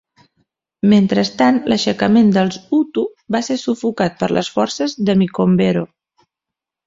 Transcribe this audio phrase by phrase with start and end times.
[0.93, 3.03] Mentrestant, l"aixecament dels hutu
[3.35, 5.85] va ser sufocat per les forces de Micombero.